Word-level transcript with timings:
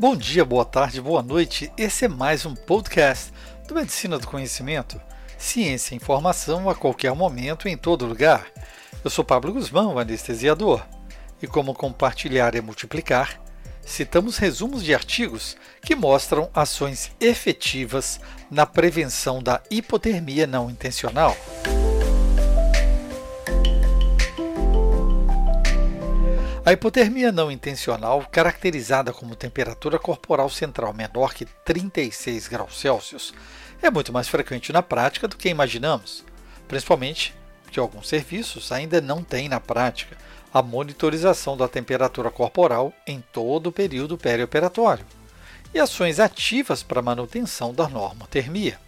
Bom 0.00 0.16
dia, 0.16 0.46
boa 0.46 0.64
tarde, 0.64 0.98
boa 0.98 1.22
noite. 1.22 1.70
Esse 1.76 2.06
é 2.06 2.08
mais 2.08 2.46
um 2.46 2.54
podcast 2.54 3.30
do 3.68 3.74
Medicina 3.74 4.18
do 4.18 4.26
Conhecimento. 4.26 4.98
Ciência 5.36 5.92
e 5.92 5.98
informação 5.98 6.70
a 6.70 6.74
qualquer 6.74 7.14
momento, 7.14 7.68
em 7.68 7.76
todo 7.76 8.06
lugar. 8.06 8.46
Eu 9.04 9.10
sou 9.10 9.22
Pablo 9.22 9.52
Guzmão, 9.52 9.98
anestesiador. 9.98 10.82
E 11.42 11.46
como 11.46 11.74
compartilhar 11.74 12.54
é 12.54 12.62
multiplicar, 12.62 13.38
citamos 13.84 14.38
resumos 14.38 14.82
de 14.82 14.94
artigos 14.94 15.54
que 15.82 15.94
mostram 15.94 16.48
ações 16.54 17.10
efetivas 17.20 18.18
na 18.50 18.64
prevenção 18.64 19.42
da 19.42 19.60
hipotermia 19.70 20.46
não 20.46 20.70
intencional. 20.70 21.36
A 26.70 26.72
hipotermia 26.72 27.32
não 27.32 27.50
intencional, 27.50 28.24
caracterizada 28.30 29.12
como 29.12 29.34
temperatura 29.34 29.98
corporal 29.98 30.48
central 30.48 30.94
menor 30.94 31.34
que 31.34 31.44
36 31.44 32.46
graus 32.46 32.78
Celsius, 32.78 33.34
é 33.82 33.90
muito 33.90 34.12
mais 34.12 34.28
frequente 34.28 34.72
na 34.72 34.80
prática 34.80 35.26
do 35.26 35.36
que 35.36 35.48
imaginamos, 35.48 36.24
principalmente 36.68 37.34
que 37.72 37.80
alguns 37.80 38.06
serviços 38.08 38.70
ainda 38.70 39.00
não 39.00 39.24
têm 39.24 39.48
na 39.48 39.58
prática 39.58 40.16
a 40.54 40.62
monitorização 40.62 41.56
da 41.56 41.66
temperatura 41.66 42.30
corporal 42.30 42.92
em 43.04 43.20
todo 43.32 43.66
o 43.66 43.72
período 43.72 44.16
perioperatório 44.16 45.04
e 45.74 45.80
ações 45.80 46.20
ativas 46.20 46.84
para 46.84 47.02
manutenção 47.02 47.74
da 47.74 47.88
normotermia. 47.88 48.78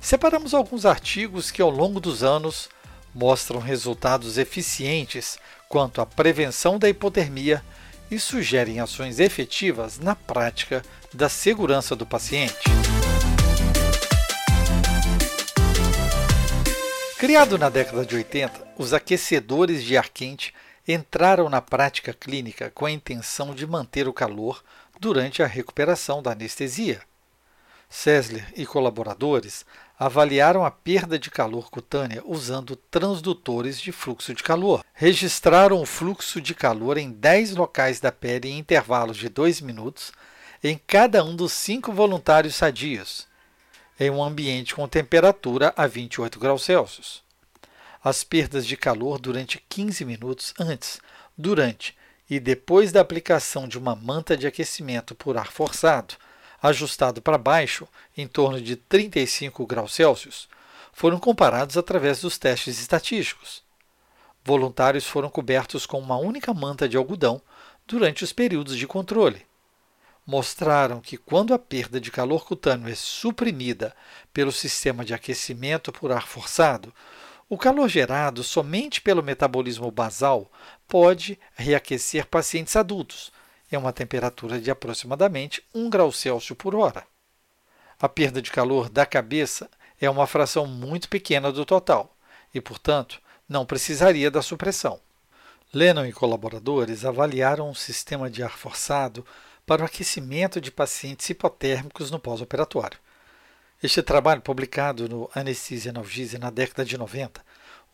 Separamos 0.00 0.52
alguns 0.52 0.84
artigos 0.84 1.52
que, 1.52 1.62
ao 1.62 1.70
longo 1.70 2.00
dos 2.00 2.24
anos, 2.24 2.68
mostram 3.14 3.60
resultados 3.60 4.36
eficientes 4.36 5.38
quanto 5.68 6.00
à 6.00 6.06
prevenção 6.06 6.78
da 6.78 6.88
hipotermia 6.88 7.62
e 8.10 8.18
sugerem 8.18 8.80
ações 8.80 9.20
efetivas 9.20 9.98
na 9.98 10.16
prática 10.16 10.82
da 11.12 11.28
segurança 11.28 11.94
do 11.94 12.06
paciente. 12.06 12.64
Criado 17.18 17.58
na 17.58 17.68
década 17.68 18.06
de 18.06 18.14
80, 18.14 18.68
os 18.78 18.94
aquecedores 18.94 19.84
de 19.84 19.96
ar 19.96 20.08
quente 20.08 20.54
entraram 20.86 21.50
na 21.50 21.60
prática 21.60 22.14
clínica 22.14 22.70
com 22.74 22.86
a 22.86 22.90
intenção 22.90 23.54
de 23.54 23.66
manter 23.66 24.08
o 24.08 24.12
calor 24.12 24.62
durante 24.98 25.42
a 25.42 25.46
recuperação 25.46 26.22
da 26.22 26.32
anestesia. 26.32 27.02
Sessler 27.90 28.52
e 28.56 28.64
colaboradores 28.64 29.66
avaliaram 29.98 30.64
a 30.64 30.70
perda 30.70 31.18
de 31.18 31.28
calor 31.28 31.70
cutânea 31.70 32.22
usando 32.24 32.76
transdutores 32.76 33.80
de 33.80 33.90
fluxo 33.90 34.32
de 34.32 34.42
calor. 34.42 34.84
Registraram 34.94 35.80
o 35.82 35.86
fluxo 35.86 36.40
de 36.40 36.54
calor 36.54 36.96
em 36.96 37.10
10 37.10 37.56
locais 37.56 37.98
da 37.98 38.12
pele 38.12 38.48
em 38.48 38.58
intervalos 38.58 39.16
de 39.16 39.28
2 39.28 39.60
minutos 39.60 40.12
em 40.62 40.80
cada 40.86 41.24
um 41.24 41.34
dos 41.34 41.52
cinco 41.52 41.92
voluntários 41.92 42.56
sadios, 42.56 43.28
em 43.98 44.10
um 44.10 44.22
ambiente 44.22 44.74
com 44.74 44.88
temperatura 44.88 45.72
a 45.76 45.86
28 45.86 46.38
graus 46.38 46.62
Celsius. 46.64 47.22
As 48.02 48.24
perdas 48.24 48.66
de 48.66 48.76
calor 48.76 49.18
durante 49.18 49.62
15 49.68 50.04
minutos 50.04 50.54
antes, 50.58 51.00
durante 51.36 51.96
e 52.30 52.38
depois 52.38 52.92
da 52.92 53.00
aplicação 53.00 53.66
de 53.66 53.78
uma 53.78 53.96
manta 53.96 54.36
de 54.36 54.46
aquecimento 54.46 55.14
por 55.14 55.36
ar 55.36 55.50
forçado 55.50 56.14
ajustado 56.62 57.22
para 57.22 57.38
baixo, 57.38 57.86
em 58.16 58.26
torno 58.26 58.60
de 58.60 58.76
35 58.76 59.66
graus 59.66 59.94
Celsius, 59.94 60.48
foram 60.92 61.18
comparados 61.18 61.76
através 61.76 62.20
dos 62.20 62.38
testes 62.38 62.80
estatísticos. 62.80 63.62
Voluntários 64.44 65.06
foram 65.06 65.28
cobertos 65.28 65.86
com 65.86 65.98
uma 65.98 66.16
única 66.16 66.52
manta 66.54 66.88
de 66.88 66.96
algodão 66.96 67.40
durante 67.86 68.24
os 68.24 68.32
períodos 68.32 68.76
de 68.76 68.86
controle. 68.86 69.46
Mostraram 70.26 71.00
que, 71.00 71.16
quando 71.16 71.54
a 71.54 71.58
perda 71.58 72.00
de 72.00 72.10
calor 72.10 72.44
cutâneo 72.44 72.88
é 72.88 72.94
suprimida 72.94 73.94
pelo 74.32 74.52
sistema 74.52 75.04
de 75.04 75.14
aquecimento 75.14 75.90
por 75.92 76.12
ar 76.12 76.26
forçado, 76.26 76.92
o 77.48 77.56
calor 77.56 77.88
gerado 77.88 78.42
somente 78.42 79.00
pelo 79.00 79.22
metabolismo 79.22 79.90
basal 79.90 80.50
pode 80.86 81.38
reaquecer 81.54 82.26
pacientes 82.26 82.76
adultos, 82.76 83.32
em 83.70 83.76
uma 83.76 83.92
temperatura 83.92 84.60
de 84.60 84.70
aproximadamente 84.70 85.62
1 85.74 85.90
grau 85.90 86.10
Celsius 86.10 86.56
por 86.56 86.74
hora. 86.74 87.06
A 88.00 88.08
perda 88.08 88.40
de 88.40 88.50
calor 88.50 88.88
da 88.88 89.04
cabeça 89.04 89.68
é 90.00 90.08
uma 90.08 90.26
fração 90.26 90.66
muito 90.66 91.08
pequena 91.08 91.50
do 91.50 91.64
total 91.64 92.16
e, 92.54 92.60
portanto, 92.60 93.20
não 93.48 93.66
precisaria 93.66 94.30
da 94.30 94.42
supressão. 94.42 95.00
Lennon 95.72 96.06
e 96.06 96.12
colaboradores 96.12 97.04
avaliaram 97.04 97.68
um 97.68 97.74
sistema 97.74 98.30
de 98.30 98.42
ar 98.42 98.56
forçado 98.56 99.26
para 99.66 99.82
o 99.82 99.84
aquecimento 99.84 100.60
de 100.60 100.70
pacientes 100.70 101.28
hipotérmicos 101.28 102.10
no 102.10 102.18
pós-operatório. 102.18 102.98
Este 103.82 104.02
trabalho, 104.02 104.40
publicado 104.40 105.08
no 105.08 105.30
Anesthesia 105.34 105.90
Analgesia 105.90 106.38
na 106.38 106.50
década 106.50 106.84
de 106.84 106.96
90, 106.96 107.44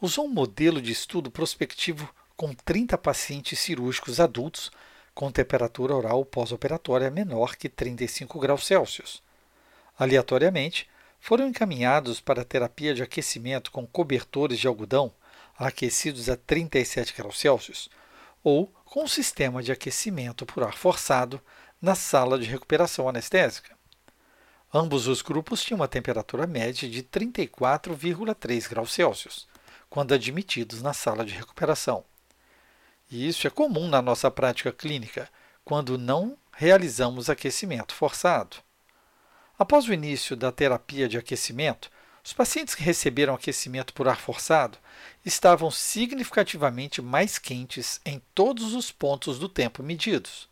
usou 0.00 0.26
um 0.26 0.32
modelo 0.32 0.80
de 0.80 0.92
estudo 0.92 1.30
prospectivo 1.30 2.08
com 2.36 2.54
30 2.54 2.96
pacientes 2.96 3.58
cirúrgicos 3.58 4.20
adultos 4.20 4.70
com 5.14 5.30
temperatura 5.30 5.94
oral 5.94 6.25
pós-operatória 6.25 7.10
menor 7.10 7.56
que 7.56 7.69
35 7.69 8.38
graus 8.41 8.66
Celsius. 8.66 9.22
Aleatoriamente, 9.98 10.88
foram 11.20 11.47
encaminhados 11.47 12.20
para 12.20 12.44
terapia 12.44 12.92
de 12.92 13.02
aquecimento 13.02 13.70
com 13.70 13.86
cobertores 13.86 14.58
de 14.58 14.66
algodão 14.66 15.12
aquecidos 15.56 16.28
a 16.28 16.36
37 16.36 17.14
graus 17.16 17.38
Celsius 17.38 17.88
ou 18.42 18.66
com 18.84 19.04
um 19.04 19.08
sistema 19.08 19.62
de 19.62 19.72
aquecimento 19.72 20.44
por 20.44 20.62
ar 20.62 20.76
forçado 20.76 21.41
na 21.81 21.94
sala 21.94 22.38
de 22.38 22.44
recuperação 22.46 23.08
anestésica. 23.08 23.75
Ambos 24.72 25.06
os 25.06 25.22
grupos 25.22 25.62
tinham 25.62 25.78
uma 25.78 25.88
temperatura 25.88 26.46
média 26.46 26.88
de 26.88 27.02
34,3 27.02 28.69
graus 28.69 28.92
Celsius, 28.92 29.46
quando 29.88 30.12
admitidos 30.12 30.82
na 30.82 30.92
sala 30.92 31.25
de 31.25 31.32
recuperação. 31.32 32.04
E 33.10 33.28
isso 33.28 33.47
é 33.47 33.50
comum 33.50 33.88
na 33.88 34.00
nossa 34.00 34.31
prática 34.31 34.72
clínica, 34.72 35.28
quando 35.65 35.98
não 35.98 36.37
realizamos 36.53 37.28
aquecimento 37.31 37.94
forçado. 37.94 38.56
Após 39.59 39.87
o 39.87 39.92
início 39.92 40.37
da 40.37 40.50
terapia 40.50 41.09
de 41.09 41.16
aquecimento, 41.16 41.91
os 42.25 42.32
pacientes 42.32 42.75
que 42.75 42.82
receberam 42.82 43.34
aquecimento 43.34 43.93
por 43.93 44.09
ar 44.09 44.19
forçado 44.19 44.78
estavam 45.25 45.70
significativamente 45.70 47.03
mais 47.03 47.38
quentes 47.38 48.00
em 48.04 48.20
todos 48.34 48.72
os 48.72 48.91
pontos 48.91 49.38
do 49.38 49.48
tempo 49.48 49.82
medidos. 49.82 50.48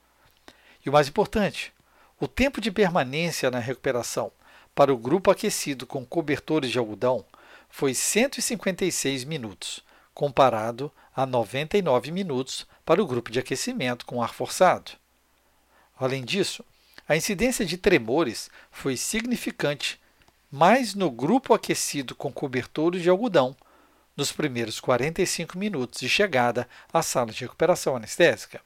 E 0.84 0.88
o 0.90 0.92
mais 0.92 1.08
importante, 1.08 1.72
o 2.20 2.28
tempo 2.28 2.60
de 2.60 2.70
permanência 2.70 3.50
na 3.50 3.58
recuperação 3.58 4.30
para 4.74 4.92
o 4.92 4.98
grupo 4.98 5.30
aquecido 5.30 5.86
com 5.86 6.04
cobertores 6.04 6.70
de 6.70 6.78
algodão 6.78 7.24
foi 7.68 7.94
156 7.94 9.24
minutos, 9.24 9.82
comparado 10.14 10.92
a 11.14 11.26
99 11.26 12.10
minutos 12.10 12.66
para 12.84 13.02
o 13.02 13.06
grupo 13.06 13.30
de 13.30 13.38
aquecimento 13.38 14.06
com 14.06 14.22
ar 14.22 14.32
forçado. 14.32 14.92
Além 15.98 16.24
disso, 16.24 16.64
a 17.08 17.16
incidência 17.16 17.64
de 17.64 17.76
tremores 17.76 18.50
foi 18.70 18.96
significante 18.96 20.00
mais 20.50 20.94
no 20.94 21.10
grupo 21.10 21.54
aquecido 21.54 22.14
com 22.14 22.32
cobertores 22.32 23.02
de 23.02 23.08
algodão 23.08 23.56
nos 24.16 24.30
primeiros 24.30 24.80
45 24.80 25.56
minutos 25.56 26.00
de 26.00 26.08
chegada 26.08 26.68
à 26.92 27.02
sala 27.02 27.32
de 27.32 27.40
recuperação 27.40 27.96
anestésica. 27.96 28.60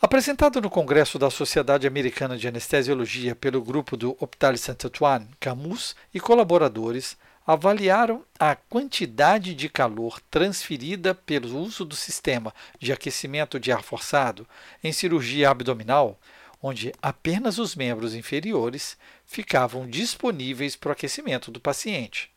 Apresentado 0.00 0.60
no 0.60 0.70
Congresso 0.70 1.18
da 1.18 1.30
Sociedade 1.30 1.86
Americana 1.86 2.36
de 2.36 2.48
Anestesiologia 2.48 3.36
pelo 3.36 3.62
grupo 3.62 3.96
do 3.96 4.16
Hôpital 4.20 4.56
Saint-Antoine, 4.56 5.28
Camus 5.38 5.94
e 6.12 6.18
colaboradores, 6.18 7.16
avaliaram 7.46 8.24
a 8.38 8.54
quantidade 8.54 9.54
de 9.54 9.68
calor 9.68 10.20
transferida 10.30 11.14
pelo 11.14 11.58
uso 11.58 11.84
do 11.84 11.96
sistema 11.96 12.54
de 12.78 12.92
aquecimento 12.92 13.58
de 13.58 13.72
ar 13.72 13.82
forçado 13.82 14.46
em 14.82 14.92
cirurgia 14.92 15.50
abdominal, 15.50 16.18
onde 16.62 16.92
apenas 17.02 17.58
os 17.58 17.74
membros 17.74 18.14
inferiores 18.14 18.96
ficavam 19.26 19.88
disponíveis 19.88 20.76
para 20.76 20.90
o 20.90 20.92
aquecimento 20.92 21.50
do 21.50 21.60
paciente. 21.60 22.30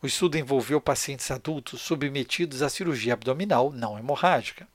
O 0.00 0.06
estudo 0.06 0.38
envolveu 0.38 0.80
pacientes 0.80 1.30
adultos 1.30 1.82
submetidos 1.82 2.62
à 2.62 2.68
cirurgia 2.68 3.12
abdominal 3.12 3.70
não 3.70 3.98
hemorrágica. 3.98 4.66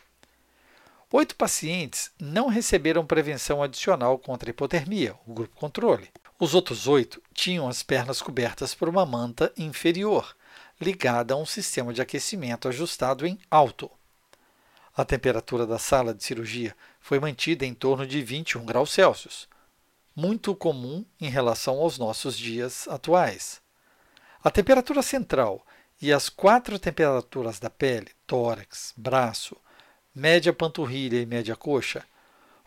Oito 1.12 1.36
pacientes 1.36 2.12
não 2.20 2.48
receberam 2.48 3.06
prevenção 3.06 3.62
adicional 3.62 4.18
contra 4.18 4.50
a 4.50 4.52
hipotermia, 4.52 5.16
o 5.26 5.34
grupo 5.34 5.56
controle. 5.56 6.10
Os 6.42 6.56
outros 6.56 6.88
oito 6.88 7.22
tinham 7.36 7.70
as 7.70 7.84
pernas 7.84 8.20
cobertas 8.20 8.74
por 8.74 8.90
uma 8.90 9.06
manta 9.06 9.54
inferior, 9.56 10.36
ligada 10.82 11.36
a 11.36 11.38
um 11.38 11.46
sistema 11.46 11.94
de 11.94 12.02
aquecimento 12.02 12.68
ajustado 12.68 13.28
em 13.28 13.38
alto. 13.52 13.92
A 14.98 15.06
temperatura 15.06 15.68
da 15.68 15.78
sala 15.78 16.16
de 16.16 16.24
cirurgia 16.24 16.76
foi 17.00 17.20
mantida 17.20 17.64
em 17.64 17.76
torno 17.76 18.08
de 18.08 18.24
21 18.24 18.66
graus 18.66 18.92
Celsius, 18.92 19.48
muito 20.16 20.56
comum 20.56 21.06
em 21.20 21.30
relação 21.30 21.78
aos 21.78 22.00
nossos 22.00 22.36
dias 22.36 22.88
atuais. 22.88 23.62
A 24.44 24.50
temperatura 24.50 25.04
central 25.04 25.64
e 26.02 26.12
as 26.12 26.28
quatro 26.28 26.80
temperaturas 26.80 27.60
da 27.60 27.70
pele, 27.70 28.10
tórax, 28.26 28.96
braço, 28.98 29.56
média 30.16 30.52
panturrilha 30.52 31.22
e 31.22 31.26
média 31.28 31.56
coxa, 31.56 32.04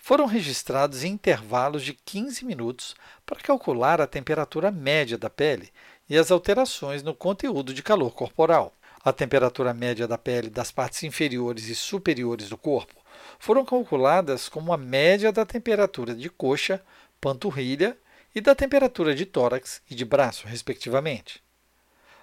foram 0.05 0.27
registrados 0.27 1.03
em 1.03 1.13
intervalos 1.13 1.83
de 1.83 1.95
15 1.95 2.45
minutos 2.45 2.95
para 3.25 3.41
calcular 3.41 4.03
a 4.03 4.07
temperatura 4.07 4.71
média 4.71 5.17
da 5.17 5.31
pele 5.31 5.73
e 6.07 6.19
as 6.19 6.31
alterações 6.31 7.03
no 7.03 7.15
conteúdo 7.15 7.73
de 7.73 7.83
calor 7.83 8.11
corporal. 8.13 8.75
A 9.03 9.15
temperatura 9.15 9.73
média 9.73 10.07
da 10.07 10.19
pele 10.19 10.51
das 10.51 10.71
partes 10.71 11.03
inferiores 11.05 11.69
e 11.69 11.75
superiores 11.75 12.51
do 12.51 12.59
corpo 12.59 12.95
foram 13.39 13.65
calculadas 13.65 14.47
como 14.47 14.75
a 14.75 14.77
média 14.77 15.33
da 15.33 15.47
temperatura 15.47 16.15
de 16.15 16.29
coxa, 16.29 16.83
panturrilha 17.19 17.97
e 18.35 18.43
da 18.43 18.55
temperatura 18.55 19.15
de 19.15 19.25
tórax 19.25 19.81
e 19.89 19.95
de 19.95 20.05
braço, 20.05 20.47
respectivamente. 20.47 21.43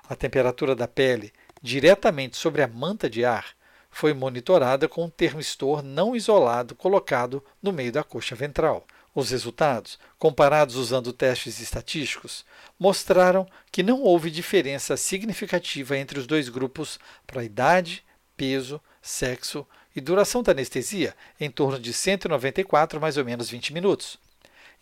A 0.08 0.16
temperatura 0.16 0.76
da 0.76 0.88
pele 0.88 1.34
diretamente 1.64 2.38
sobre 2.38 2.62
a 2.62 2.68
manta 2.68 3.10
de 3.10 3.26
ar 3.26 3.60
foi 3.92 4.14
monitorada 4.14 4.88
com 4.88 5.04
um 5.04 5.10
termistor 5.10 5.84
não 5.84 6.16
isolado 6.16 6.74
colocado 6.74 7.44
no 7.62 7.74
meio 7.74 7.92
da 7.92 8.04
coxa 8.04 8.34
ventral. 8.34 8.88
Os 9.14 9.30
resultados, 9.30 10.00
comparados 10.18 10.76
usando 10.76 11.12
testes 11.12 11.60
estatísticos, 11.60 12.46
mostraram 12.80 13.46
que 13.70 13.84
não 13.84 14.02
houve 14.02 14.32
diferença 14.32 14.96
significativa 14.96 15.98
entre 15.98 16.18
os 16.18 16.26
dois 16.26 16.48
grupos 16.48 16.98
para 17.28 17.44
idade, 17.44 18.06
peso, 18.38 18.82
sexo 19.02 19.68
e 19.94 20.00
duração 20.00 20.42
da 20.42 20.54
anestesia, 20.54 21.14
em 21.38 21.52
torno 21.52 21.78
de 21.78 21.92
194 21.92 23.02
mais 23.02 23.18
ou 23.18 23.26
menos 23.26 23.50
20 23.50 23.74
minutos. 23.74 24.18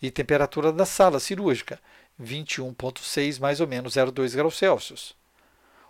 E 0.00 0.12
temperatura 0.12 0.72
da 0.72 0.86
sala 0.86 1.18
cirúrgica, 1.18 1.80
21,6 2.22 3.40
mais 3.40 3.60
ou 3.60 3.66
menos 3.66 3.94
0,2 3.94 4.36
graus 4.36 4.56
Celsius. 4.56 5.16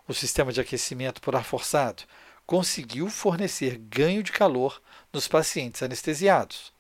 O 0.08 0.14
sistema 0.14 0.50
de 0.50 0.60
aquecimento 0.62 1.20
por 1.20 1.36
ar 1.36 1.44
forçado 1.44 2.04
conseguiu 2.50 3.08
fornecer 3.08 3.78
ganho 3.78 4.24
de 4.24 4.32
calor 4.32 4.82
nos 5.12 5.28
pacientes 5.28 5.84
anestesiados. 5.84 6.72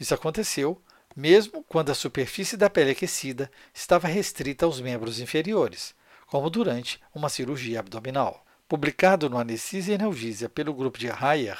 Isso 0.00 0.14
aconteceu 0.14 0.80
mesmo 1.14 1.62
quando 1.68 1.90
a 1.90 1.94
superfície 1.94 2.56
da 2.56 2.70
pele 2.70 2.92
aquecida 2.92 3.50
estava 3.74 4.08
restrita 4.08 4.64
aos 4.64 4.80
membros 4.80 5.20
inferiores, 5.20 5.94
como 6.26 6.48
durante 6.48 6.98
uma 7.14 7.28
cirurgia 7.28 7.80
abdominal. 7.80 8.42
Publicado 8.66 9.28
no 9.28 9.36
Anesthesia 9.36 9.92
e 9.92 9.98
Analgesia 9.98 10.48
pelo 10.48 10.72
grupo 10.72 10.98
de 10.98 11.10
Hayer, 11.10 11.58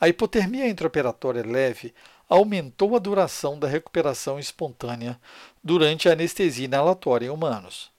a 0.00 0.08
hipotermia 0.08 0.68
intraoperatória 0.68 1.44
leve 1.44 1.92
aumentou 2.28 2.94
a 2.94 3.00
duração 3.00 3.58
da 3.58 3.66
recuperação 3.66 4.38
espontânea 4.38 5.20
durante 5.60 6.08
a 6.08 6.12
anestesia 6.12 6.66
inalatória 6.66 7.26
em 7.26 7.30
humanos. 7.30 7.90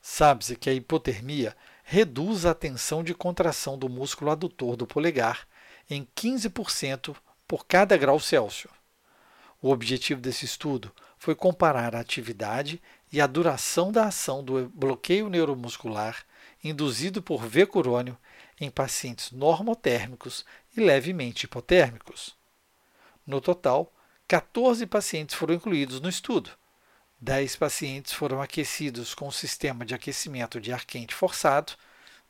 Sabe-se 0.00 0.54
que 0.54 0.70
a 0.70 0.72
hipotermia 0.72 1.56
reduz 1.90 2.44
a 2.44 2.52
tensão 2.52 3.02
de 3.02 3.14
contração 3.14 3.78
do 3.78 3.88
músculo 3.88 4.30
adutor 4.30 4.76
do 4.76 4.86
polegar 4.86 5.48
em 5.88 6.06
15% 6.14 7.16
por 7.46 7.66
cada 7.66 7.96
grau 7.96 8.20
Celsius. 8.20 8.74
O 9.62 9.70
objetivo 9.70 10.20
desse 10.20 10.44
estudo 10.44 10.92
foi 11.16 11.34
comparar 11.34 11.96
a 11.96 12.00
atividade 12.00 12.78
e 13.10 13.22
a 13.22 13.26
duração 13.26 13.90
da 13.90 14.04
ação 14.04 14.44
do 14.44 14.68
bloqueio 14.68 15.30
neuromuscular 15.30 16.26
induzido 16.62 17.22
por 17.22 17.46
vecurônio 17.46 18.18
em 18.60 18.68
pacientes 18.68 19.32
normotérmicos 19.32 20.44
e 20.76 20.80
levemente 20.80 21.46
hipotérmicos. 21.46 22.36
No 23.26 23.40
total, 23.40 23.90
14 24.28 24.84
pacientes 24.84 25.34
foram 25.34 25.54
incluídos 25.54 26.02
no 26.02 26.08
estudo, 26.10 26.50
10 27.20 27.56
pacientes 27.56 28.12
foram 28.12 28.40
aquecidos 28.40 29.12
com 29.12 29.26
o 29.26 29.32
sistema 29.32 29.84
de 29.84 29.94
aquecimento 29.94 30.60
de 30.60 30.72
ar 30.72 30.84
quente 30.84 31.14
forçado, 31.14 31.72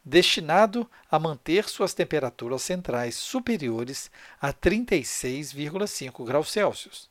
destinado 0.02 0.90
a 1.10 1.18
manter 1.18 1.68
suas 1.68 1.92
temperaturas 1.92 2.62
centrais 2.62 3.14
superiores 3.14 4.10
a 4.40 4.52
36,5 4.52 6.24
graus 6.24 6.50
Celsius. 6.50 7.10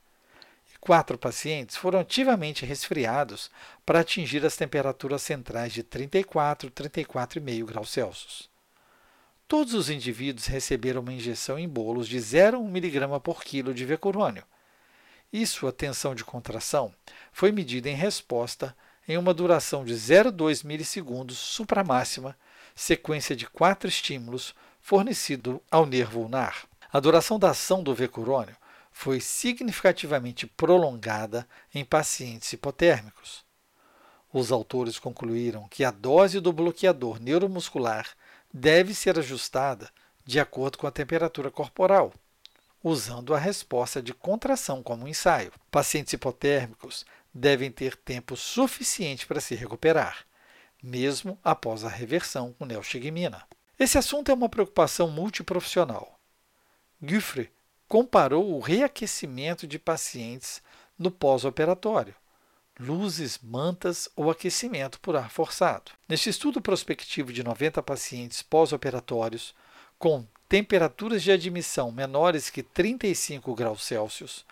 Quatro 0.80 1.18
pacientes 1.18 1.76
foram 1.76 2.00
ativamente 2.00 2.66
resfriados 2.66 3.52
para 3.86 4.00
atingir 4.00 4.44
as 4.46 4.56
temperaturas 4.56 5.22
centrais 5.22 5.72
de 5.72 5.84
34 5.84 6.72
34,5 6.72 7.66
graus 7.66 7.90
Celsius. 7.90 8.50
Todos 9.48 9.74
os 9.74 9.90
indivíduos 9.90 10.48
receberam 10.48 11.02
uma 11.02 11.14
injeção 11.14 11.60
em 11.60 11.70
bolos 11.70 12.08
de 12.08 12.18
0,1 12.18 12.68
mg 12.68 13.20
por 13.22 13.44
quilo 13.44 13.74
de 13.74 13.86
vecurônio, 13.86 14.44
e 15.32 15.46
sua 15.46 15.72
tensão 15.72 16.16
de 16.16 16.24
contração 16.24 16.94
foi 17.32 17.52
medida 17.52 17.90
em 17.90 17.96
resposta 17.96 18.76
em 19.08 19.18
uma 19.18 19.34
duração 19.34 19.86
de 19.86 19.94
0,2 19.94 20.66
milissegundos 20.66 21.38
supramáxima, 21.38 22.38
sequência 22.76 23.36
de 23.36 23.46
quatro 23.48 23.88
estímulos 23.88 24.54
fornecido 24.82 25.62
ao 25.72 25.86
nervo 25.86 26.22
ulnar. 26.22 26.66
A 26.92 27.00
duração 27.00 27.40
da 27.40 27.52
ação 27.52 27.84
do 27.84 27.94
vecurônio 27.94 28.56
foi 28.92 29.20
significativamente 29.20 30.48
prolongada 30.48 31.48
em 31.74 31.86
pacientes 31.86 32.52
hipotérmicos. 32.52 33.46
Os 34.34 34.52
autores 34.52 35.00
concluíram 35.00 35.68
que 35.70 35.84
a 35.84 35.92
dose 35.92 36.40
do 36.40 36.52
bloqueador 36.52 37.20
neuromuscular 37.20 38.08
deve 38.54 38.94
ser 38.94 39.18
ajustada 39.18 39.90
de 40.26 40.40
acordo 40.40 40.78
com 40.78 40.88
a 40.88 40.92
temperatura 40.92 41.50
corporal, 41.50 42.14
usando 42.88 43.34
a 43.34 43.40
resposta 43.40 44.02
de 44.02 44.14
contração 44.14 44.82
como 44.82 45.08
ensaio. 45.08 45.52
Pacientes 45.70 46.14
hipotérmicos 46.14 47.06
devem 47.34 47.72
ter 47.72 47.96
tempo 47.96 48.36
suficiente 48.36 49.28
para 49.28 49.42
se 49.42 49.56
recuperar, 49.56 50.26
mesmo 50.82 51.38
após 51.44 51.84
a 51.84 51.90
reversão 51.90 52.54
com 52.54 52.66
neostigmina. 52.66 53.46
Esse 53.78 53.98
assunto 53.98 54.32
é 54.32 54.34
uma 54.34 54.50
preocupação 54.50 55.10
multiprofissional. 55.10 56.20
Guffre 57.02 57.52
comparou 57.88 58.56
o 58.56 58.60
reaquecimento 58.60 59.68
de 59.68 59.78
pacientes 59.78 60.62
no 60.98 61.12
pós-operatório, 61.12 62.16
luzes, 62.80 63.40
mantas 63.42 64.10
ou 64.16 64.32
aquecimento 64.32 65.00
por 65.00 65.16
ar 65.16 65.30
forçado. 65.30 65.92
Neste 66.08 66.30
estudo 66.30 66.62
prospectivo 66.62 67.32
de 67.32 67.44
90 67.44 67.84
pacientes 67.84 68.42
pós-operatórios 68.42 69.54
com 70.00 70.26
temperaturas 70.48 71.22
de 71.22 71.32
admissão 71.32 71.92
menores 71.92 72.50
que 72.50 72.64
35 72.64 73.54
graus 73.54 73.84
Celsius 73.84 74.46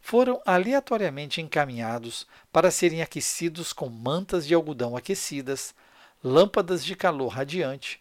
foram 0.00 0.40
aleatoriamente 0.46 1.40
encaminhados 1.40 2.26
para 2.52 2.70
serem 2.70 3.02
aquecidos 3.02 3.72
com 3.72 3.88
mantas 3.88 4.46
de 4.46 4.54
algodão 4.54 4.96
aquecidas, 4.96 5.74
lâmpadas 6.22 6.84
de 6.84 6.96
calor 6.96 7.28
radiante 7.28 8.00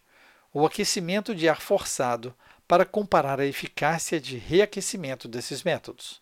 ou 0.54 0.66
aquecimento 0.66 1.36
de 1.36 1.50
ar 1.50 1.60
forçado 1.60 2.34
para 2.68 2.86
comparar 2.86 3.40
a 3.40 3.46
eficácia 3.46 4.20
de 4.20 4.38
reaquecimento 4.38 5.28
desses 5.28 5.64
métodos. 5.64 6.22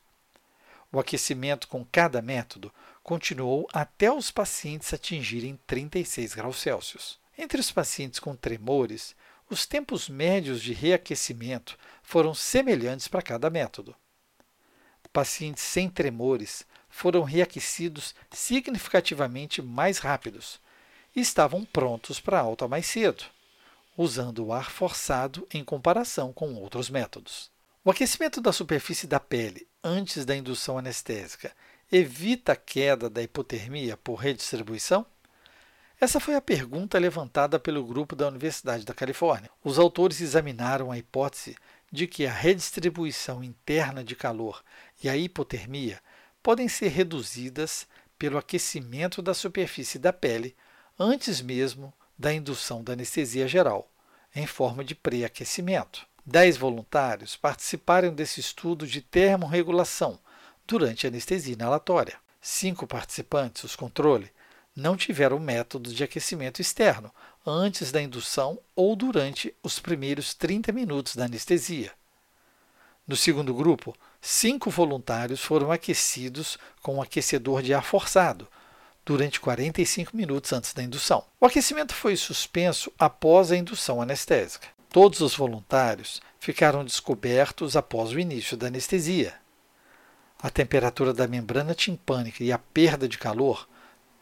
O 0.91 0.99
aquecimento 0.99 1.67
com 1.67 1.85
cada 1.85 2.21
método 2.21 2.71
continuou 3.03 3.67
até 3.73 4.11
os 4.11 4.31
pacientes 4.31 4.93
atingirem 4.93 5.59
36 5.67 6.33
graus 6.33 6.57
Celsius. 6.57 7.19
Entre 7.37 7.59
os 7.59 7.71
pacientes 7.71 8.19
com 8.19 8.35
tremores, 8.35 9.15
os 9.49 9.65
tempos 9.65 10.09
médios 10.09 10.61
de 10.61 10.73
reaquecimento 10.73 11.77
foram 12.03 12.33
semelhantes 12.33 13.07
para 13.07 13.21
cada 13.21 13.49
método. 13.49 13.95
Pacientes 15.11 15.63
sem 15.63 15.89
tremores 15.89 16.65
foram 16.89 17.23
reaquecidos 17.23 18.13
significativamente 18.31 19.61
mais 19.61 19.99
rápidos 19.99 20.59
e 21.15 21.21
estavam 21.21 21.65
prontos 21.65 22.19
para 22.19 22.39
alta 22.39 22.67
mais 22.67 22.85
cedo, 22.85 23.23
usando 23.97 24.45
o 24.45 24.53
ar 24.53 24.69
forçado 24.69 25.47
em 25.53 25.63
comparação 25.63 26.31
com 26.31 26.53
outros 26.55 26.89
métodos. 26.89 27.49
O 27.83 27.89
aquecimento 27.89 28.41
da 28.41 28.51
superfície 28.51 29.07
da 29.07 29.19
pele 29.19 29.67
antes 29.83 30.25
da 30.25 30.35
indução 30.35 30.77
anestésica 30.77 31.55
evita 31.91 32.51
a 32.51 32.55
queda 32.55 33.09
da 33.09 33.23
hipotermia 33.23 33.95
por 33.95 34.15
redistribuição? 34.15 35.05
Essa 35.99 36.19
foi 36.19 36.35
a 36.35 36.41
pergunta 36.41 36.99
levantada 36.99 37.59
pelo 37.59 37.83
grupo 37.83 38.15
da 38.15 38.27
Universidade 38.27 38.85
da 38.85 38.93
Califórnia. 38.93 39.49
Os 39.63 39.79
autores 39.79 40.21
examinaram 40.21 40.91
a 40.91 40.97
hipótese 40.97 41.55
de 41.91 42.05
que 42.05 42.27
a 42.27 42.31
redistribuição 42.31 43.43
interna 43.43 44.03
de 44.03 44.15
calor 44.15 44.63
e 45.03 45.09
a 45.09 45.17
hipotermia 45.17 45.99
podem 46.43 46.67
ser 46.67 46.89
reduzidas 46.89 47.87
pelo 48.17 48.37
aquecimento 48.37 49.23
da 49.23 49.33
superfície 49.33 49.97
da 49.97 50.13
pele 50.13 50.55
antes 50.99 51.41
mesmo 51.41 51.91
da 52.15 52.31
indução 52.31 52.83
da 52.83 52.93
anestesia 52.93 53.47
geral, 53.47 53.89
em 54.35 54.45
forma 54.45 54.83
de 54.83 54.93
pré-aquecimento. 54.93 56.05
Dez 56.23 56.57
voluntários 56.57 57.35
participaram 57.35 58.13
desse 58.13 58.39
estudo 58.39 58.85
de 58.85 59.01
termorregulação 59.01 60.19
durante 60.67 61.07
a 61.07 61.09
anestesia 61.09 61.53
inalatória. 61.53 62.19
Cinco 62.39 62.85
participantes, 62.85 63.63
os 63.63 63.75
controle, 63.75 64.31
não 64.77 64.95
tiveram 64.95 65.39
método 65.39 65.91
de 65.91 66.03
aquecimento 66.03 66.61
externo 66.61 67.11
antes 67.43 67.91
da 67.91 67.99
indução 67.99 68.59
ou 68.75 68.95
durante 68.95 69.51
os 69.63 69.79
primeiros 69.79 70.35
30 70.35 70.71
minutos 70.71 71.15
da 71.15 71.25
anestesia. 71.25 71.91
No 73.07 73.15
segundo 73.15 73.55
grupo, 73.55 73.95
cinco 74.21 74.69
voluntários 74.69 75.41
foram 75.41 75.71
aquecidos 75.71 76.59
com 76.83 76.97
um 76.97 77.01
aquecedor 77.01 77.63
de 77.63 77.73
ar 77.73 77.83
forçado 77.83 78.47
durante 79.03 79.39
45 79.39 80.15
minutos 80.15 80.53
antes 80.53 80.73
da 80.73 80.83
indução. 80.83 81.25
O 81.39 81.47
aquecimento 81.47 81.95
foi 81.95 82.15
suspenso 82.15 82.91
após 82.99 83.51
a 83.51 83.57
indução 83.57 83.99
anestésica. 83.99 84.67
Todos 84.89 85.21
os 85.21 85.35
voluntários 85.35 86.21
ficaram 86.39 86.85
descobertos 86.85 87.75
após 87.75 88.11
o 88.11 88.19
início 88.19 88.55
da 88.55 88.67
anestesia. 88.67 89.33
a 90.39 90.51
temperatura 90.51 91.15
da 91.15 91.27
membrana 91.27 91.73
timpânica 91.73 92.43
e 92.43 92.51
a 92.51 92.59
perda 92.59 93.07
de 93.07 93.17
calor, 93.17 93.67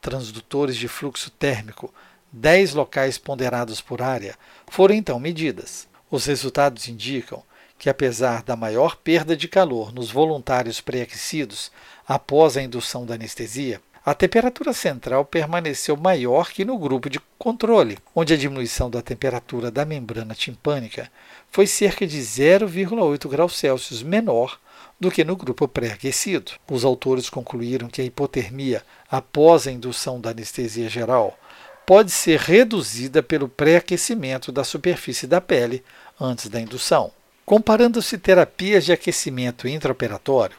transdutores 0.06 0.78
de 0.78 0.88
fluxo 0.88 1.32
térmico, 1.32 1.92
10 2.32 2.76
locais 2.76 3.18
ponderados 3.18 3.82
por 3.82 4.04
área, 4.04 4.36
foram 4.68 4.94
então 4.94 5.20
medidas. 5.20 5.88
Os 6.12 6.28
resultados 6.28 6.88
indicam 6.88 7.42
que, 7.80 7.90
apesar 7.90 8.44
da 8.44 8.56
maior 8.56 8.98
perda 8.98 9.36
de 9.36 9.48
calor 9.48 9.92
nos 9.92 10.12
voluntários 10.12 10.80
pré-aquecidos 10.80 11.72
após 12.08 12.56
a 12.56 12.62
indução 12.62 13.04
da 13.04 13.16
anestesia, 13.16 13.82
a 14.06 14.14
temperatura 14.14 14.74
central 14.74 15.26
permaneceu 15.26 15.98
maior 15.98 16.52
que 16.52 16.64
no 16.64 16.78
grupo 16.78 17.10
de 17.10 17.20
controle, 17.40 17.98
onde 18.14 18.32
a 18.32 18.38
diminuição 18.38 18.92
da 18.92 19.02
temperatura 19.02 19.72
da 19.72 19.86
membrana 19.86 20.36
timpânica 20.36 21.12
foi 21.52 21.66
cerca 21.66 22.06
de 22.06 22.20
0,8 22.20 23.28
graus 23.28 23.58
Celsius 23.58 24.04
menor 24.04 24.60
do 25.00 25.12
que 25.12 25.24
no 25.24 25.36
grupo 25.36 25.68
pré-aquecido. 25.68 26.54
Os 26.70 26.86
autores 26.86 27.30
concluíram 27.30 27.88
que 27.88 28.02
a 28.02 28.06
hipotermia 28.06 28.84
após 29.10 29.68
a 29.68 29.72
indução 29.72 30.20
da 30.20 30.32
anestesia 30.32 30.90
geral 30.90 31.38
pode 31.86 32.12
ser 32.12 32.40
reduzida 32.40 33.22
pelo 33.22 33.48
pré-aquecimento 33.48 34.52
da 34.52 34.64
superfície 34.64 35.28
da 35.28 35.40
pele 35.40 35.84
antes 36.20 36.48
da 36.48 36.60
indução. 36.60 37.12
Comparando-se 37.46 38.18
terapias 38.18 38.86
de 38.86 38.92
aquecimento 38.92 39.68
intraoperatório, 39.68 40.58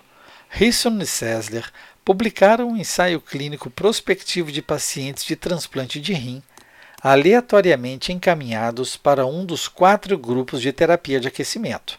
Risson 0.49 0.99
e 1.01 1.07
Sessler 1.07 1.69
publicaram 2.05 2.69
um 2.69 2.77
ensaio 2.77 3.21
clínico 3.21 3.69
prospectivo 3.69 4.53
de 4.53 4.63
pacientes 4.63 5.25
de 5.25 5.35
transplante 5.35 6.01
de 6.01 6.13
rim 6.13 6.43
aleatoriamente 7.03 8.13
encaminhados 8.13 8.97
para 8.97 9.27
um 9.27 9.45
dos 9.45 9.69
quatro 9.69 10.17
grupos 10.17 10.63
de 10.63 10.73
terapia 10.73 11.21
de 11.21 11.29
aquecimento: 11.29 11.99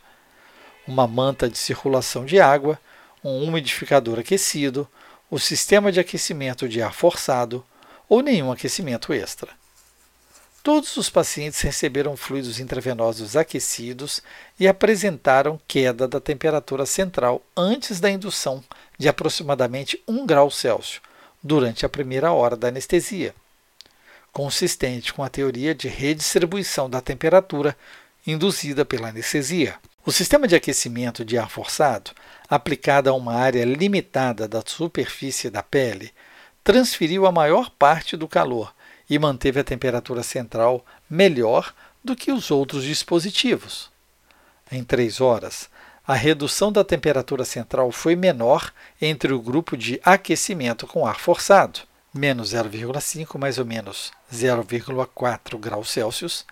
uma 0.88 1.08
manta 1.08 1.50
de 1.50 1.58
circulação 1.58 2.26
de 2.26 2.40
água, 2.40 2.80
um 3.24 3.44
umidificador 3.44 4.20
aquecido, 4.20 4.88
o 5.30 5.38
sistema 5.38 5.92
de 5.92 6.00
aquecimento 6.00 6.70
de 6.70 6.82
ar 6.82 6.94
forçado 6.94 7.64
ou 8.08 8.22
nenhum 8.22 8.52
aquecimento 8.52 9.12
extra. 9.12 9.52
Todos 10.64 10.98
os 10.98 11.10
pacientes 11.10 11.62
receberam 11.62 12.18
fluidos 12.18 12.60
intravenosos 12.60 13.38
aquecidos 13.38 14.22
e 14.60 14.68
apresentaram 14.68 15.60
queda 15.68 16.08
da 16.08 16.20
temperatura 16.20 16.86
central 16.86 17.42
antes 17.56 18.00
da 18.00 18.10
indução 18.10 18.64
de 18.98 19.08
aproximadamente 19.08 20.02
1 20.08 20.26
grau 20.26 20.52
Celsius 20.52 21.02
durante 21.42 21.86
a 21.86 21.90
primeira 21.90 22.34
hora 22.34 22.58
da 22.58 22.68
anestesia, 22.68 23.34
consistente 24.34 25.14
com 25.14 25.24
a 25.24 25.30
teoria 25.30 25.74
de 25.74 25.88
redistribuição 25.88 26.90
da 26.90 27.00
temperatura 27.00 27.78
induzida 28.26 28.84
pela 28.84 29.08
anestesia. 29.08 29.76
O 30.08 30.12
sistema 30.14 30.48
de 30.48 30.56
aquecimento 30.56 31.26
de 31.26 31.38
ar 31.38 31.50
forçado, 31.50 32.12
aplicado 32.50 33.10
a 33.10 33.14
uma 33.14 33.34
área 33.34 33.66
limitada 33.66 34.48
da 34.48 34.64
superfície 34.66 35.50
da 35.50 35.62
pele, 35.62 36.14
transferiu 36.64 37.26
a 37.26 37.32
maior 37.34 37.70
parte 37.72 38.16
do 38.16 38.26
calor 38.26 38.74
e 39.10 39.20
manteve 39.20 39.60
a 39.60 39.66
temperatura 39.66 40.24
central 40.24 40.86
melhor 41.10 41.74
do 42.02 42.16
que 42.16 42.32
os 42.32 42.52
outros 42.52 42.86
dispositivos. 42.86 43.92
Em 44.72 44.82
três 44.82 45.20
horas, 45.20 45.68
a 46.08 46.14
redução 46.14 46.72
da 46.72 46.86
temperatura 46.86 47.44
central 47.44 47.92
foi 47.92 48.16
menor 48.16 48.72
entre 49.02 49.34
o 49.34 49.42
grupo 49.42 49.76
de 49.76 50.00
aquecimento 50.06 50.88
com 50.88 51.06
ar 51.06 51.20
forçado, 51.20 51.82
menos 52.14 52.54
0,5 52.54 53.38
mais 53.38 53.58
ou 53.58 53.66
menos 53.66 54.14
0,4 54.34 55.60
graus 55.60 55.90
Celsius, 55.90 56.46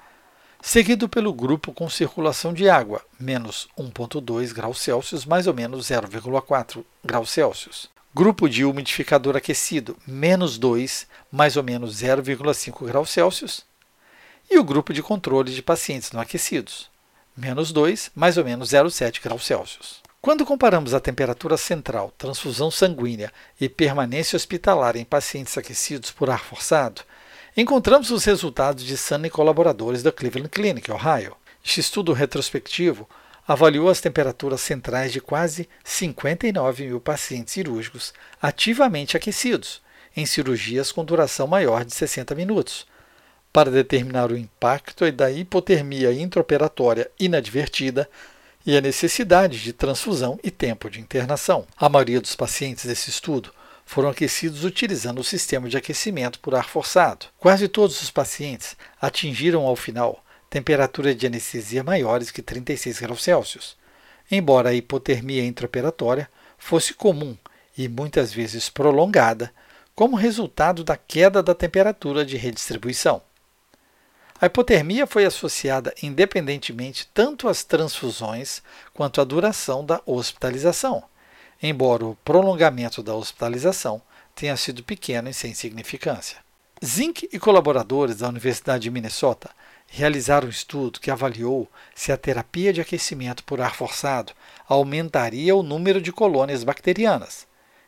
seguido 0.65 1.07
pelo 1.07 1.31
grupo 1.31 1.71
com 1.71 1.87
circulação 1.87 2.51
de 2.51 2.67
água, 2.67 2.99
menos 3.19 3.67
1,2 3.77 4.51
graus 4.51 4.81
Celsius, 4.81 5.23
mais 5.23 5.45
ou 5.45 5.53
menos 5.53 5.85
0,4 5.91 6.83
graus 7.03 7.29
Celsius. 7.29 7.87
Grupo 8.15 8.49
de 8.49 8.65
umidificador 8.65 9.35
aquecido, 9.37 9.95
menos 10.07 10.57
2, 10.57 11.05
mais 11.31 11.55
ou 11.55 11.61
menos 11.61 12.01
0,5 12.01 12.83
graus 12.83 13.11
Celsius. 13.11 13.63
E 14.49 14.57
o 14.57 14.63
grupo 14.63 14.91
de 14.91 15.03
controle 15.03 15.53
de 15.53 15.61
pacientes 15.61 16.11
não 16.11 16.19
aquecidos, 16.19 16.89
menos 17.37 17.71
2, 17.71 18.09
mais 18.15 18.35
ou 18.35 18.43
menos 18.43 18.71
0,7 18.71 19.21
graus 19.21 19.45
Celsius. 19.45 20.01
Quando 20.19 20.47
comparamos 20.47 20.95
a 20.95 20.99
temperatura 20.99 21.57
central, 21.57 22.11
transfusão 22.17 22.71
sanguínea 22.71 23.31
e 23.61 23.69
permanência 23.69 24.35
hospitalar 24.35 24.95
em 24.95 25.05
pacientes 25.05 25.55
aquecidos 25.59 26.09
por 26.09 26.31
ar 26.31 26.43
forçado, 26.43 27.03
encontramos 27.57 28.11
os 28.11 28.25
resultados 28.25 28.83
de 28.83 28.97
Sun 28.97 29.25
e 29.25 29.29
colaboradores 29.29 30.03
da 30.03 30.11
Cleveland 30.11 30.49
Clinic, 30.49 30.91
Ohio. 30.91 31.37
Este 31.63 31.79
estudo 31.79 32.11
retrospectivo 32.11 33.07
avaliou 33.47 33.89
as 33.89 34.01
temperaturas 34.01 34.59
centrais 34.59 35.13
de 35.13 35.21
quase 35.21 35.69
59 35.83 36.85
mil 36.85 36.99
pacientes 36.99 37.53
cirúrgicos 37.53 38.13
ativamente 38.41 39.15
aquecidos, 39.15 39.81
em 40.17 40.25
cirurgias 40.25 40.91
com 40.91 41.05
duração 41.05 41.47
maior 41.47 41.85
de 41.85 41.93
60 41.93 42.35
minutos, 42.35 42.85
para 43.53 43.71
determinar 43.71 44.31
o 44.31 44.37
impacto 44.37 45.09
da 45.13 45.31
hipotermia 45.31 46.11
intraoperatória 46.11 47.09
inadvertida 47.17 48.09
e 48.65 48.75
a 48.75 48.81
necessidade 48.81 49.61
de 49.61 49.71
transfusão 49.71 50.37
e 50.43 50.51
tempo 50.51 50.89
de 50.89 50.99
internação. 50.99 51.65
A 51.77 51.87
maioria 51.87 52.19
dos 52.19 52.35
pacientes 52.35 52.85
desse 52.85 53.09
estudo 53.09 53.51
foram 53.85 54.09
aquecidos 54.09 54.63
utilizando 54.63 55.19
o 55.19 55.23
sistema 55.23 55.69
de 55.69 55.77
aquecimento 55.77 56.39
por 56.39 56.55
ar 56.55 56.67
forçado. 56.67 57.27
Quase 57.37 57.67
todos 57.67 58.01
os 58.01 58.09
pacientes 58.09 58.75
atingiram 58.99 59.65
ao 59.65 59.75
final 59.75 60.23
temperaturas 60.49 61.15
de 61.15 61.27
anestesia 61.27 61.83
maiores 61.83 62.31
que 62.31 62.41
36 62.41 62.99
graus 62.99 63.23
Celsius, 63.23 63.77
embora 64.31 64.69
a 64.69 64.73
hipotermia 64.73 65.45
intraoperatória 65.45 66.29
fosse 66.57 66.93
comum 66.93 67.37
e 67.77 67.87
muitas 67.87 68.33
vezes 68.33 68.69
prolongada 68.69 69.53
como 69.93 70.15
resultado 70.15 70.83
da 70.83 70.97
queda 70.97 71.43
da 71.43 71.53
temperatura 71.53 72.25
de 72.25 72.37
redistribuição. 72.37 73.21
A 74.39 74.47
hipotermia 74.47 75.07
foi 75.07 75.23
associada 75.23 75.93
independentemente 76.03 77.09
tanto 77.13 77.47
às 77.47 77.63
transfusões 77.63 78.61
quanto 78.93 79.21
à 79.21 79.23
duração 79.23 79.85
da 79.85 80.01
hospitalização, 80.05 81.03
embora 81.69 82.05
o 82.05 82.17
prolongamento 82.23 83.01
da 83.01 83.15
hospitalização 83.15 84.01
tenha 84.33 84.55
sido 84.57 84.83
pequeno 84.83 85.29
e 85.29 85.33
sem 85.33 85.53
significância. 85.53 86.37
Zink 86.83 87.29
e 87.31 87.39
colaboradores 87.39 88.17
da 88.17 88.27
Universidade 88.27 88.83
de 88.83 88.91
Minnesota 88.91 89.49
realizaram 89.87 90.47
um 90.47 90.51
estudo 90.51 90.99
que 90.99 91.09
avaliou 91.09 91.69
se 91.93 92.11
a 92.11 92.17
terapia 92.17 92.73
de 92.73 92.81
aquecimento 92.81 93.43
por 93.43 93.61
ar 93.61 93.73
forçado 93.73 94.33
aumentaria 94.67 95.55
o 95.55 95.63
número 95.63 96.01
de 96.01 96.11
colônias 96.11 96.63
bacterianas 96.63 97.47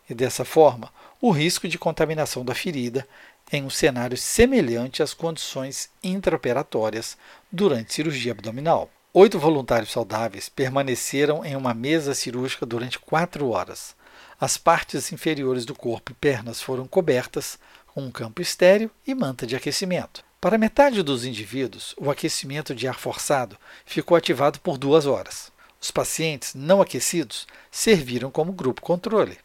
e, 0.10 0.14
dessa 0.14 0.46
forma, 0.46 0.92
o 1.20 1.32
risco 1.32 1.68
de 1.68 1.78
contaminação 1.78 2.46
da 2.46 2.56
ferida 2.56 3.08
em 3.52 3.64
um 3.64 3.70
cenário 3.70 4.18
semelhante 4.18 5.04
às 5.04 5.14
condições 5.14 5.90
intraoperatórias 6.04 7.18
durante 7.52 7.94
cirurgia 7.94 8.32
abdominal. 8.32 8.90
Oito 9.20 9.40
voluntários 9.40 9.90
saudáveis 9.90 10.48
permaneceram 10.48 11.44
em 11.44 11.56
uma 11.56 11.74
mesa 11.74 12.14
cirúrgica 12.14 12.68
durante 12.68 13.00
quatro 13.00 13.50
horas. 13.50 13.96
As 14.40 14.60
partes 14.60 15.12
inferiores 15.12 15.66
do 15.66 15.74
corpo 15.74 16.12
e 16.12 16.14
pernas 16.14 16.62
foram 16.62 16.86
cobertas 16.86 17.58
com 17.88 18.04
um 18.04 18.12
campo 18.12 18.44
estéreo 18.44 18.92
e 19.08 19.16
manta 19.16 19.48
de 19.48 19.56
aquecimento. 19.56 20.24
Para 20.40 20.60
metade 20.60 21.02
dos 21.02 21.26
indivíduos, 21.26 21.96
o 21.98 22.12
aquecimento 22.12 22.76
de 22.76 22.88
ar 22.88 23.00
forçado 23.00 23.58
ficou 23.88 24.16
ativado 24.16 24.60
por 24.60 24.78
duas 24.78 25.08
horas. 25.08 25.52
Os 25.82 25.90
pacientes 25.90 26.54
não 26.54 26.80
aquecidos 26.80 27.48
serviram 27.72 28.30
como 28.30 28.52
grupo 28.52 28.84
controle. 28.84 29.40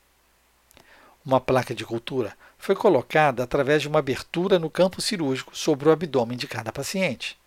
Uma 1.24 1.40
placa 1.40 1.74
de 1.74 1.86
cultura 1.86 2.36
foi 2.58 2.74
colocada 2.74 3.42
através 3.42 3.80
de 3.80 3.88
uma 3.88 4.00
abertura 4.00 4.58
no 4.58 4.68
campo 4.68 5.00
cirúrgico 5.00 5.56
sobre 5.56 5.88
o 5.88 5.92
abdômen 5.92 6.36
de 6.36 6.46
cada 6.46 6.70
paciente. 6.70 7.40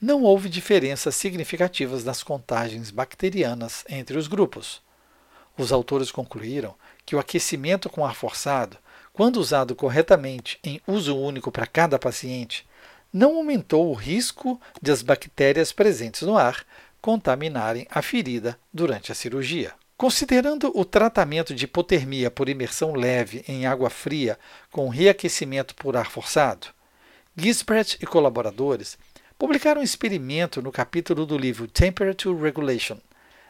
Não 0.00 0.22
houve 0.22 0.48
diferenças 0.48 1.14
significativas 1.16 2.04
nas 2.04 2.22
contagens 2.22 2.90
bacterianas 2.90 3.84
entre 3.88 4.16
os 4.16 4.28
grupos. 4.28 4.80
Os 5.56 5.72
autores 5.72 6.10
concluíram 6.10 6.74
que 7.04 7.16
o 7.16 7.18
aquecimento 7.18 7.90
com 7.90 8.06
ar 8.06 8.14
forçado 8.14 8.78
quando 9.18 9.38
usado 9.38 9.74
corretamente 9.74 10.60
em 10.62 10.80
uso 10.86 11.18
único 11.18 11.50
para 11.50 11.66
cada 11.66 11.98
paciente, 11.98 12.64
não 13.12 13.34
aumentou 13.34 13.90
o 13.90 13.92
risco 13.92 14.60
de 14.80 14.92
as 14.92 15.02
bactérias 15.02 15.72
presentes 15.72 16.22
no 16.22 16.38
ar 16.38 16.64
contaminarem 17.00 17.84
a 17.90 18.00
ferida 18.00 18.56
durante 18.72 19.10
a 19.10 19.16
cirurgia. 19.16 19.72
Considerando 19.96 20.70
o 20.72 20.84
tratamento 20.84 21.52
de 21.52 21.64
hipotermia 21.64 22.30
por 22.30 22.48
imersão 22.48 22.92
leve 22.92 23.44
em 23.48 23.66
água 23.66 23.90
fria 23.90 24.38
com 24.70 24.88
reaquecimento 24.88 25.74
por 25.74 25.96
ar 25.96 26.08
forçado, 26.08 26.68
Gisbert 27.36 27.96
e 28.00 28.06
colaboradores 28.06 28.96
publicaram 29.38 29.80
um 29.80 29.84
experimento 29.84 30.60
no 30.60 30.72
capítulo 30.72 31.24
do 31.24 31.38
livro 31.38 31.68
Temperature 31.68 32.36
Regulation 32.36 32.98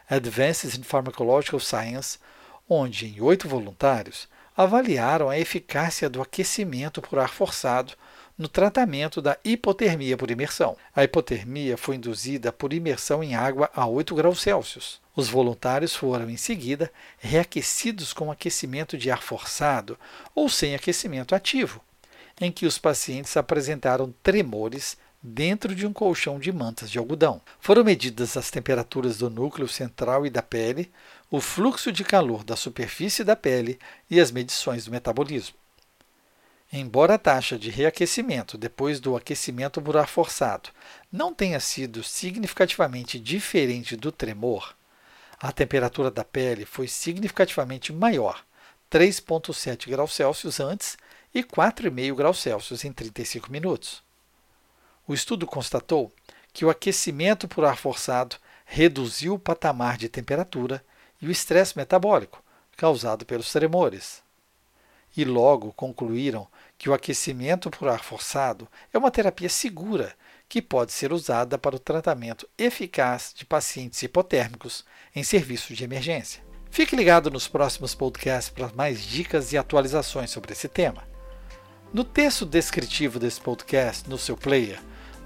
Advances 0.07 0.77
in 0.77 0.83
Pharmacological 0.83 1.59
Science, 1.59 2.19
onde, 2.69 3.07
em 3.07 3.19
oito 3.21 3.47
voluntários, 3.47 4.27
avaliaram 4.55 5.29
a 5.29 5.39
eficácia 5.39 6.07
do 6.07 6.21
aquecimento 6.21 7.01
por 7.01 7.17
ar 7.17 7.29
forçado 7.29 7.93
no 8.37 8.47
tratamento 8.47 9.19
da 9.19 9.37
hipotermia 9.43 10.15
por 10.15 10.29
imersão. 10.29 10.77
A 10.95 11.03
hipotermia 11.03 11.75
foi 11.75 11.95
induzida 11.95 12.53
por 12.53 12.71
imersão 12.71 13.23
em 13.23 13.33
água 13.33 13.69
a 13.73 13.87
8 13.87 14.13
graus 14.13 14.41
Celsius. 14.41 15.01
Os 15.15 15.27
voluntários 15.27 15.95
foram, 15.95 16.29
em 16.29 16.37
seguida, 16.37 16.91
reaquecidos 17.17 18.13
com 18.13 18.31
aquecimento 18.31 18.95
de 18.95 19.09
ar 19.09 19.23
forçado 19.23 19.97
ou 20.35 20.49
sem 20.49 20.75
aquecimento 20.75 21.33
ativo, 21.33 21.81
em 22.39 22.51
que 22.51 22.67
os 22.67 22.77
pacientes 22.77 23.35
apresentaram 23.35 24.13
tremores 24.23 24.97
dentro 25.21 25.75
de 25.75 25.85
um 25.85 25.93
colchão 25.93 26.39
de 26.39 26.51
mantas 26.51 26.89
de 26.89 26.97
algodão. 26.97 27.41
Foram 27.59 27.83
medidas 27.83 28.37
as 28.37 28.49
temperaturas 28.49 29.17
do 29.17 29.29
núcleo 29.29 29.67
central 29.67 30.25
e 30.25 30.29
da 30.29 30.41
pele, 30.41 30.91
o 31.29 31.41
fluxo 31.41 31.91
de 31.91 32.03
calor 32.03 32.43
da 32.43 32.55
superfície 32.55 33.23
da 33.23 33.35
pele 33.35 33.77
e 34.09 34.19
as 34.19 34.31
medições 34.31 34.85
do 34.85 34.91
metabolismo. 34.91 35.55
Embora 36.71 37.15
a 37.15 37.17
taxa 37.17 37.57
de 37.57 37.69
reaquecimento 37.69 38.57
depois 38.57 38.99
do 38.99 39.15
aquecimento 39.15 39.81
por 39.81 39.97
ar 39.97 40.07
forçado 40.07 40.69
não 41.11 41.33
tenha 41.33 41.59
sido 41.59 42.03
significativamente 42.03 43.19
diferente 43.19 43.95
do 43.95 44.11
tremor, 44.11 44.75
a 45.39 45.51
temperatura 45.51 46.11
da 46.11 46.23
pele 46.23 46.65
foi 46.65 46.87
significativamente 46.87 47.91
maior, 47.91 48.43
3,7 48.91 49.89
graus 49.89 50.13
Celsius 50.13 50.59
antes 50.59 50.97
e 51.33 51.43
4,5 51.43 52.15
graus 52.15 52.39
Celsius 52.39 52.83
em 52.83 52.93
35 52.93 53.51
minutos. 53.51 54.03
O 55.09 55.13
estudo 55.15 55.47
constatou 55.47 56.13
que 56.53 56.63
o 56.63 56.69
aquecimento 56.69 57.47
por 57.47 57.65
ar 57.65 57.75
forçado 57.75 58.35
reduziu 58.63 59.33
o 59.33 59.39
patamar 59.39 59.97
de 59.97 60.07
temperatura 60.07 60.85
e 61.19 61.25
o 61.25 61.31
estresse 61.31 61.75
metabólico 61.75 62.43
causado 62.77 63.25
pelos 63.25 63.51
tremores. 63.51 64.21
E 65.17 65.25
logo 65.25 65.73
concluíram 65.73 66.47
que 66.77 66.91
o 66.91 66.93
aquecimento 66.93 67.71
por 67.71 67.87
ar 67.87 68.03
forçado 68.03 68.67
é 68.93 68.99
uma 68.99 69.09
terapia 69.09 69.49
segura 69.49 70.13
que 70.47 70.61
pode 70.61 70.93
ser 70.93 71.11
usada 71.11 71.57
para 71.57 71.75
o 71.75 71.79
tratamento 71.79 72.47
eficaz 72.55 73.33
de 73.35 73.45
pacientes 73.45 74.03
hipotérmicos 74.03 74.85
em 75.15 75.23
serviços 75.23 75.75
de 75.75 75.83
emergência. 75.83 76.43
Fique 76.69 76.95
ligado 76.95 77.31
nos 77.31 77.47
próximos 77.47 77.95
podcasts 77.95 78.53
para 78.53 78.71
mais 78.75 79.01
dicas 79.01 79.53
e 79.53 79.57
atualizações 79.57 80.29
sobre 80.29 80.53
esse 80.53 80.67
tema. 80.67 81.03
No 81.91 82.03
texto 82.03 82.45
descritivo 82.45 83.17
desse 83.17 83.41
podcast, 83.41 84.07
no 84.07 84.15
seu 84.15 84.37
player, 84.37 84.79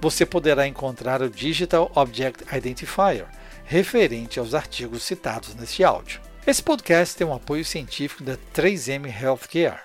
você 0.04 0.26
poderá 0.26 0.68
encontrar 0.68 1.22
o 1.22 1.30
Digital 1.30 1.90
Object 1.96 2.44
Identifier, 2.54 3.26
referente 3.64 4.38
aos 4.38 4.54
artigos 4.54 5.02
citados 5.02 5.56
neste 5.56 5.82
áudio. 5.82 6.20
Esse 6.46 6.62
podcast 6.62 7.16
tem 7.16 7.26
um 7.26 7.34
apoio 7.34 7.64
científico 7.64 8.22
da 8.22 8.36
3M 8.54 9.06
Healthcare. 9.08 9.80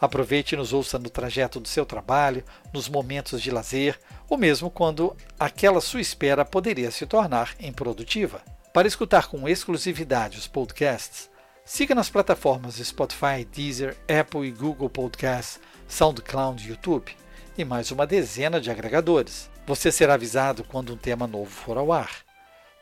Aproveite 0.00 0.56
e 0.56 0.58
nos 0.58 0.72
ouça 0.72 0.98
no 0.98 1.08
trajeto 1.08 1.60
do 1.60 1.68
seu 1.68 1.86
trabalho, 1.86 2.42
nos 2.72 2.88
momentos 2.88 3.40
de 3.40 3.52
lazer, 3.52 4.00
ou 4.28 4.36
mesmo 4.36 4.68
quando 4.68 5.16
aquela 5.38 5.80
sua 5.80 6.00
espera 6.00 6.44
poderia 6.44 6.90
se 6.90 7.06
tornar 7.06 7.54
improdutiva. 7.60 8.42
Para 8.72 8.88
escutar 8.88 9.28
com 9.28 9.48
exclusividade 9.48 10.38
os 10.38 10.48
podcasts, 10.48 11.30
siga 11.66 11.96
nas 11.96 12.08
plataformas 12.08 12.76
Spotify, 12.76 13.44
Deezer, 13.52 13.96
Apple 14.08 14.46
e 14.46 14.52
Google 14.52 14.88
Podcasts, 14.88 15.58
SoundCloud 15.88 16.66
YouTube, 16.66 17.12
e 17.58 17.64
mais 17.64 17.90
uma 17.90 18.06
dezena 18.06 18.60
de 18.60 18.70
agregadores. 18.70 19.50
Você 19.66 19.90
será 19.90 20.14
avisado 20.14 20.62
quando 20.62 20.94
um 20.94 20.96
tema 20.96 21.26
novo 21.26 21.50
for 21.50 21.76
ao 21.76 21.92
ar. 21.92 22.18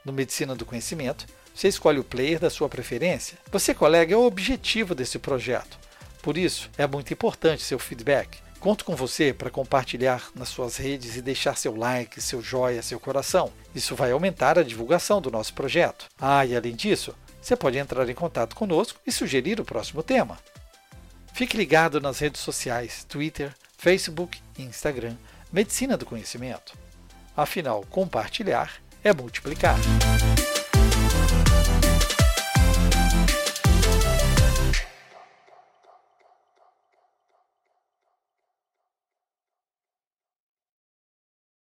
No 0.04 0.12
Medicina 0.12 0.54
do 0.54 0.66
Conhecimento, 0.66 1.26
você 1.54 1.68
escolhe 1.68 1.98
o 1.98 2.04
player 2.04 2.38
da 2.38 2.50
sua 2.50 2.68
preferência. 2.68 3.38
Você, 3.50 3.72
colega, 3.72 4.12
é 4.12 4.16
o 4.18 4.26
objetivo 4.26 4.94
desse 4.94 5.18
projeto. 5.18 5.78
Por 6.20 6.36
isso, 6.36 6.68
é 6.76 6.86
muito 6.86 7.10
importante 7.10 7.62
seu 7.62 7.78
feedback. 7.78 8.38
Conto 8.60 8.84
com 8.84 8.94
você 8.94 9.32
para 9.32 9.50
compartilhar 9.50 10.30
nas 10.34 10.48
suas 10.50 10.76
redes 10.76 11.16
e 11.16 11.22
deixar 11.22 11.56
seu 11.56 11.74
like, 11.74 12.20
seu 12.20 12.42
joia, 12.42 12.82
seu 12.82 13.00
coração. 13.00 13.50
Isso 13.74 13.94
vai 13.94 14.10
aumentar 14.12 14.58
a 14.58 14.62
divulgação 14.62 15.22
do 15.22 15.30
nosso 15.30 15.54
projeto. 15.54 16.06
Ah, 16.18 16.44
e 16.44 16.54
além 16.54 16.74
disso, 16.74 17.14
você 17.44 17.54
pode 17.54 17.76
entrar 17.76 18.08
em 18.08 18.14
contato 18.14 18.56
conosco 18.56 18.98
e 19.06 19.12
sugerir 19.12 19.60
o 19.60 19.66
próximo 19.66 20.02
tema. 20.02 20.38
Fique 21.34 21.58
ligado 21.58 22.00
nas 22.00 22.18
redes 22.18 22.40
sociais 22.40 23.04
Twitter, 23.06 23.52
Facebook 23.76 24.40
e 24.56 24.62
Instagram 24.62 25.14
Medicina 25.52 25.94
do 25.94 26.06
Conhecimento. 26.06 26.72
Afinal, 27.36 27.84
compartilhar 27.90 28.72
é 29.04 29.12
multiplicar. 29.12 29.76